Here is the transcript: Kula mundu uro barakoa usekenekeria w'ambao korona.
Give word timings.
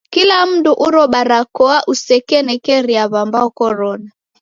Kula 0.13 0.37
mundu 0.49 0.71
uro 0.87 1.03
barakoa 1.13 1.77
usekenekeria 1.93 3.03
w'ambao 3.11 3.47
korona. 3.57 4.09